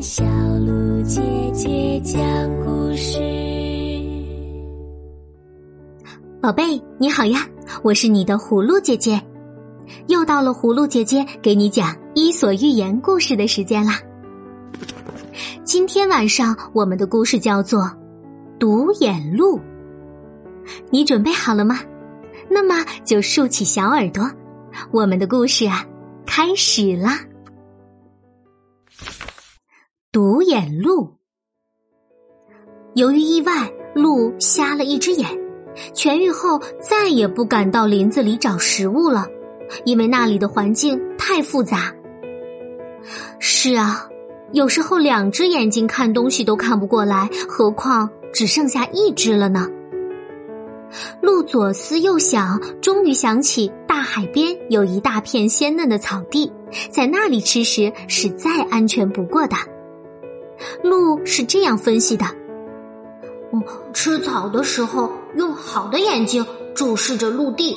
[0.00, 0.24] 小
[0.58, 1.20] 鹿姐
[1.52, 2.20] 姐讲
[2.64, 3.18] 故事。
[6.40, 7.46] 宝贝，你好呀，
[7.82, 9.20] 我是你的葫芦姐姐，
[10.08, 14.00] 又到了葫芦姐姐给你讲《伊索寓言》故事的时间啦。
[15.64, 17.80] 今天晚上我们的故事叫做
[18.58, 19.58] 《独眼鹿》，
[20.90, 21.80] 你准备好了吗？
[22.50, 24.30] 那么就竖起小耳朵，
[24.90, 25.84] 我们的故事啊
[26.26, 27.20] 开始啦！
[30.16, 31.18] 独眼鹿，
[32.94, 35.28] 由于意外，鹿瞎了一只眼，
[35.92, 39.26] 痊愈后再也不敢到林子里找食物了，
[39.84, 41.92] 因为那里的环境太复杂。
[43.38, 44.08] 是啊。
[44.52, 49.68] 有时候两只眼睛看东西都看不过来，何况只剩下一只了呢？
[51.20, 56.50] 鹿左思右想，终于想起大海边有一大片鲜嫩的草地，
[56.90, 59.56] 在那里吃食是再安全不过的。
[60.82, 62.24] 鹿是这样分析的：
[63.52, 63.62] 嗯，
[63.92, 67.76] 吃草的时候用好的眼睛注视着陆地，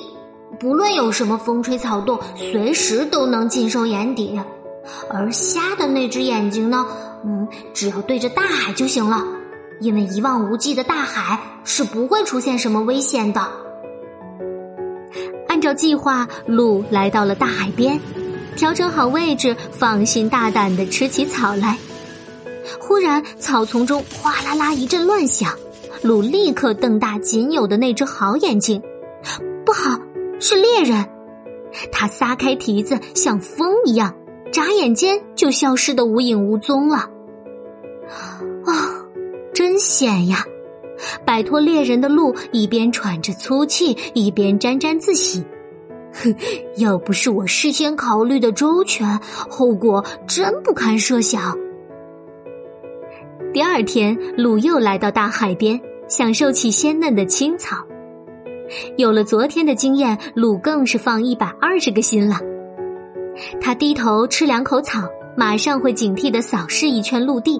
[0.60, 4.40] 不论有什么风吹草动，随时都能尽收眼底。
[5.10, 6.88] 而瞎的那只眼睛呢？
[7.24, 9.24] 嗯，只要对着大海就行了，
[9.82, 13.46] 因为一望无际的大海是不会出现什么危险的。
[15.48, 18.00] 按照计划，鹿来到了大海边，
[18.56, 21.78] 调整好位置，放心大胆的吃起草来。
[22.80, 25.54] 忽然，草丛中哗啦啦一阵乱响，
[26.02, 28.82] 鹿立刻瞪大仅有的那只好眼睛，
[29.66, 30.00] 不好，
[30.40, 31.08] 是猎人！
[31.92, 34.14] 他撒开蹄子，像风一样。
[34.52, 37.08] 眨眼间就消失的无影无踪了，
[38.66, 39.06] 啊，
[39.54, 40.44] 真险呀！
[41.24, 45.46] 摆脱猎人的鹿一边喘着粗气，一边沾沾自喜。
[46.12, 46.36] 哼，
[46.78, 51.56] 要不是我事先考虑的周全，后果真不堪设想。
[53.52, 57.78] 第二天，鹿又来到大海边，享受起鲜嫩的青草。
[58.96, 62.38] 有了昨天的经验，鹿更是放一百二十个心了。
[63.60, 65.02] 他低头吃两口草，
[65.36, 67.60] 马上会警惕的扫视一圈陆地，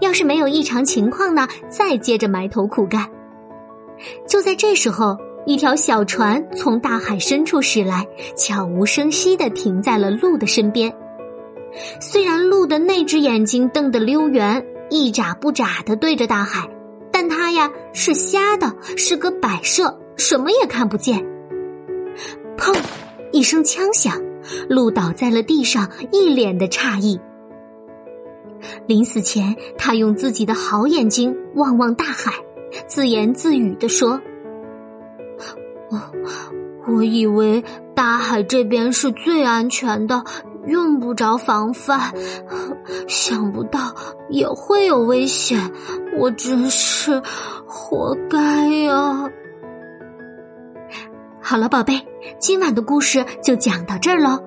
[0.00, 3.08] 要是没有异常情况呢，再接着埋头苦干。
[4.26, 5.16] 就在这时候，
[5.46, 8.04] 一条小船从大海深处驶来，
[8.36, 10.92] 悄无声息的停在了鹿的身边。
[12.00, 16.68] 虽然鹿的那只眼睛瞪得溜圆，一眨不眨的对着大海，
[17.10, 21.24] 但他呀是瞎的，是个摆设，什么也看不见。
[22.58, 22.76] 砰！
[23.32, 24.20] 一声枪响。
[24.68, 27.18] 鹿倒在了地上，一脸的诧异。
[28.86, 32.32] 临死前，他用自己的好眼睛望望大海，
[32.86, 34.20] 自言自语的说
[35.88, 36.00] ：“我
[36.88, 37.64] 我以为
[37.94, 40.24] 大海这边是最安全的，
[40.66, 42.12] 用不着防范，
[43.08, 43.94] 想不到
[44.28, 45.58] 也会有危险，
[46.18, 47.20] 我真是
[47.66, 49.28] 活该呀！”
[51.40, 52.00] 好了，宝贝，
[52.38, 54.40] 今晚的故事就讲到这儿喽。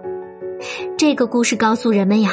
[0.98, 2.32] 这个故事告诉人们呀，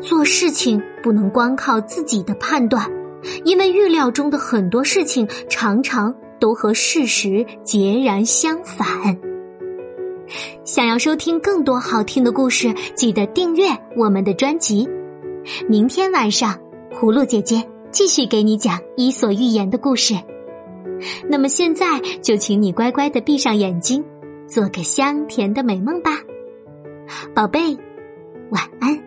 [0.00, 2.88] 做事情不能光靠自己的判断，
[3.44, 9.18] 因为预料中的很多事情常常都和事实截然相反。
[10.64, 13.66] 想要收听更多好听的故事，记得订阅
[13.98, 14.88] 我们的专辑。
[15.68, 16.58] 明天晚上，
[16.90, 20.14] 葫芦姐姐继续给你讲《伊索寓言》的故事。
[21.28, 24.02] 那么现在就请你乖乖的闭上眼睛，
[24.48, 26.12] 做个香甜的美梦吧，
[27.34, 27.76] 宝贝，
[28.50, 29.03] 晚安。